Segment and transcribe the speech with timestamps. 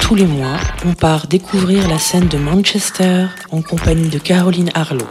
[0.00, 5.06] Tous les mois, on part découvrir la scène de Manchester en compagnie de Caroline Harlow.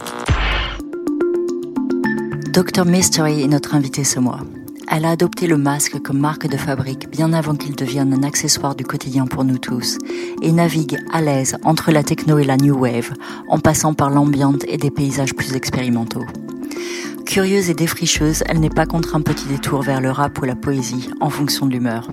[2.52, 4.40] Dr Mystery est notre invitée ce mois.
[4.90, 8.74] Elle a adopté le masque comme marque de fabrique bien avant qu'il devienne un accessoire
[8.74, 9.98] du quotidien pour nous tous
[10.42, 13.12] et navigue à l'aise entre la techno et la new wave
[13.48, 16.24] en passant par l'ambiance et des paysages plus expérimentaux.
[17.26, 20.54] Curieuse et défricheuse, elle n'est pas contre un petit détour vers le rap ou la
[20.54, 22.10] poésie en fonction de l'humeur.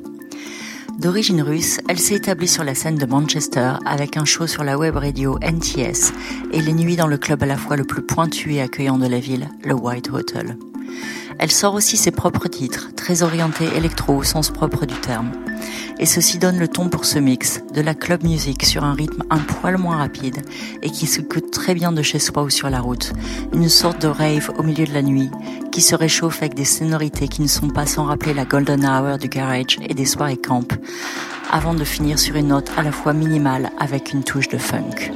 [1.00, 4.78] D'origine russe, elle s'est établie sur la scène de Manchester avec un show sur la
[4.78, 6.14] web radio NTS
[6.52, 9.08] et les nuits dans le club à la fois le plus pointu et accueillant de
[9.08, 10.58] la ville, le White Hotel.
[11.40, 15.32] Elle sort aussi ses propres titres, très orientés électro au sens propre du terme.
[16.00, 19.24] Et ceci donne le ton pour ce mix, de la club music sur un rythme
[19.30, 20.42] un poil moins rapide
[20.82, 23.14] et qui s'écoute très bien de chez soi ou sur la route.
[23.54, 25.30] Une sorte de rave au milieu de la nuit
[25.72, 29.18] qui se réchauffe avec des sonorités qui ne sont pas sans rappeler la golden hour
[29.18, 30.68] du garage et des soirées camp,
[31.52, 35.12] avant de finir sur une note à la fois minimale avec une touche de funk.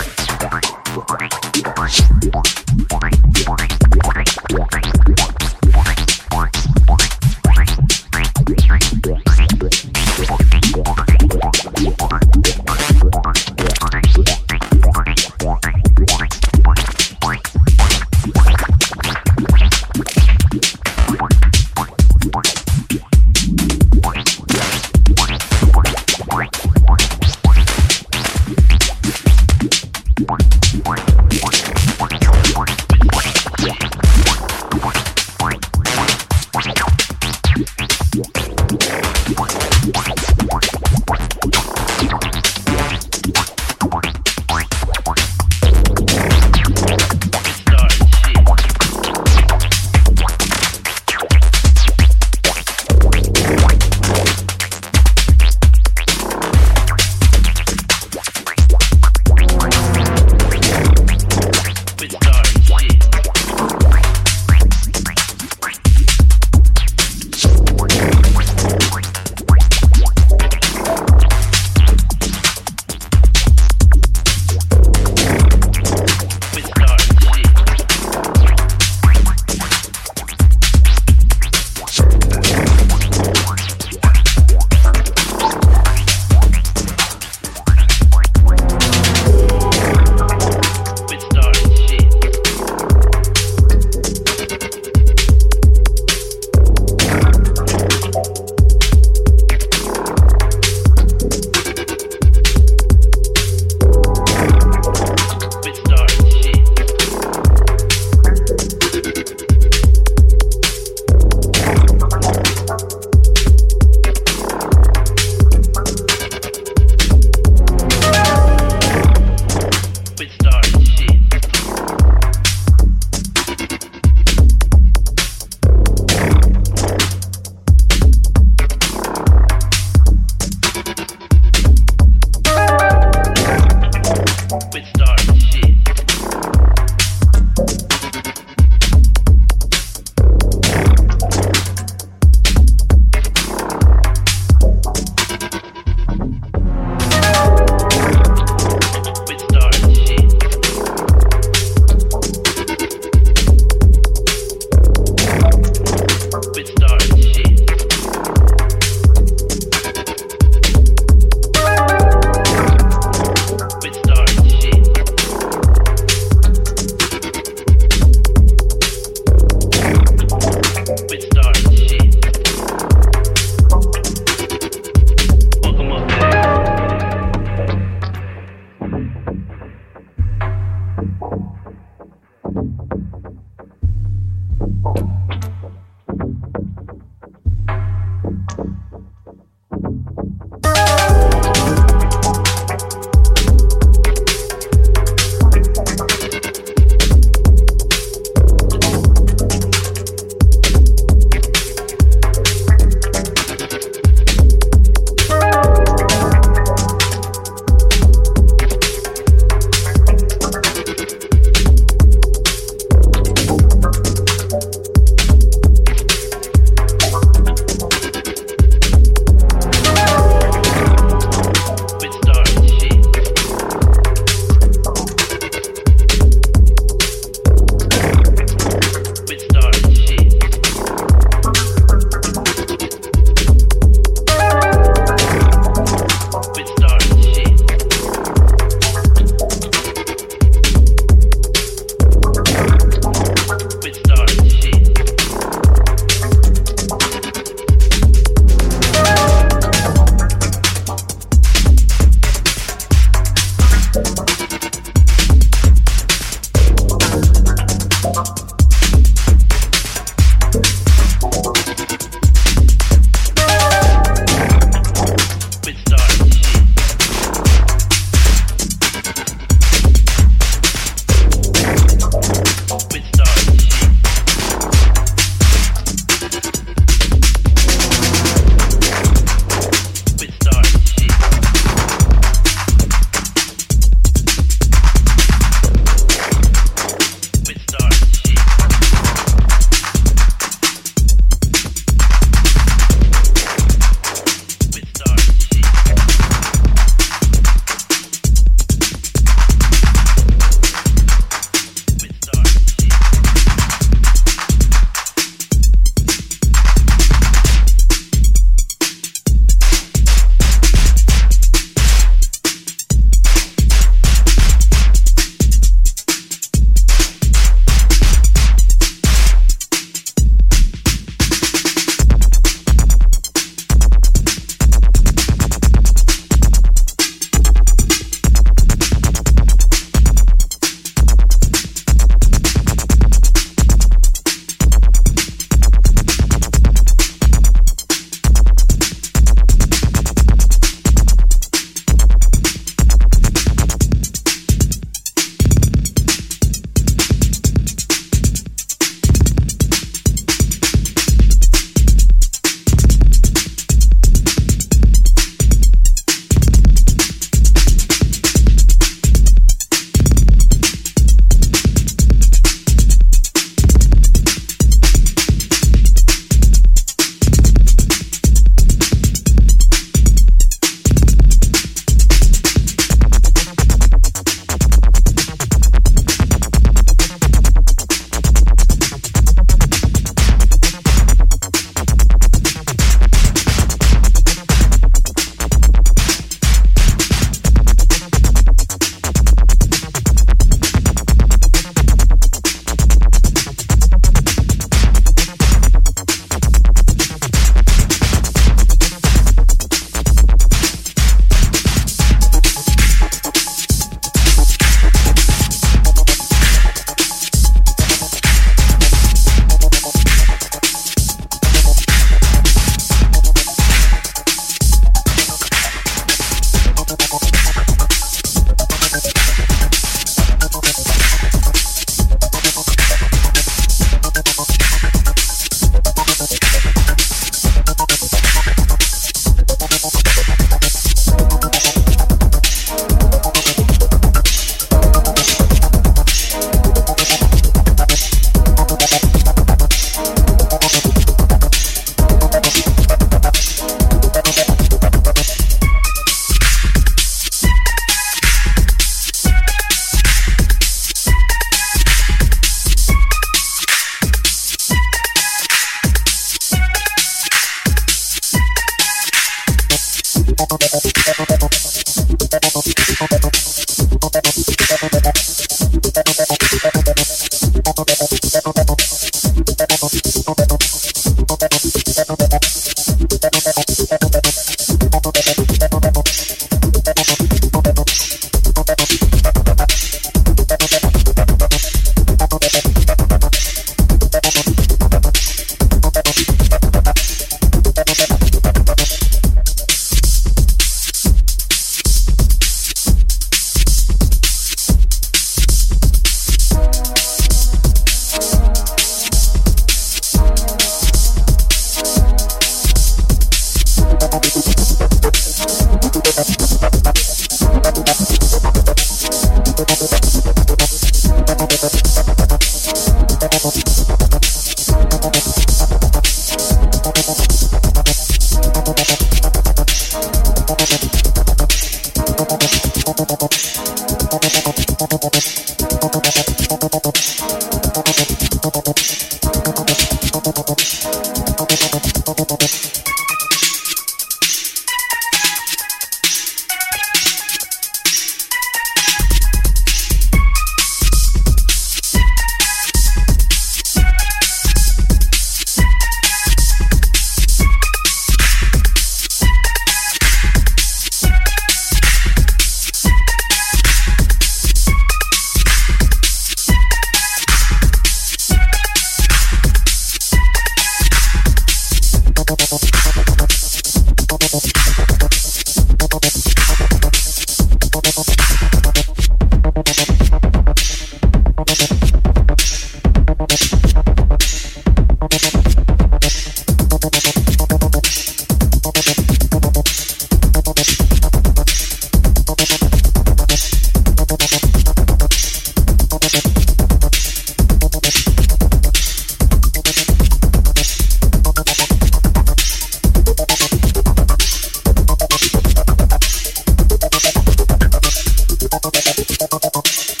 [598.51, 598.81] どどど
[599.27, 600.00] どどどど。